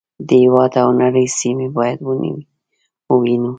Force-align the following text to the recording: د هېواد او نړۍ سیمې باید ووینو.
د 0.27 0.29
هېواد 0.43 0.73
او 0.83 0.89
نړۍ 1.01 1.25
سیمې 1.39 1.67
باید 1.77 1.99
ووینو. 3.09 3.49